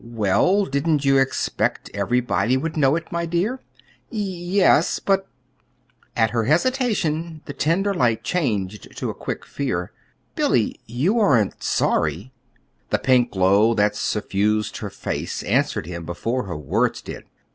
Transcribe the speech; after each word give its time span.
"Well, 0.03 0.65
didn't 0.65 1.05
you 1.05 1.19
expect 1.19 1.91
everybody 1.93 2.57
would 2.57 2.75
know 2.75 2.95
it, 2.95 3.11
my 3.11 3.27
dear?" 3.27 3.59
"Y 4.11 4.17
yes; 4.17 4.97
but" 4.97 5.27
At 6.25 6.31
her 6.31 6.45
hesitation, 6.45 7.41
the 7.45 7.53
tender 7.53 7.93
light 7.93 8.23
changed 8.23 8.97
to 8.97 9.11
a 9.11 9.13
quick 9.13 9.45
fear. 9.45 9.91
"Billy, 10.35 10.79
you 10.87 11.19
aren't 11.19 11.61
sorry?" 11.61 12.33
The 12.89 12.97
pink 12.97 13.29
glory 13.33 13.75
that 13.75 13.95
suffused 13.95 14.77
her 14.77 14.89
face 14.89 15.43
answered 15.43 15.85
him 15.85 16.03
before 16.03 16.45
her 16.45 16.57
words 16.57 17.03
did. 17.03 17.25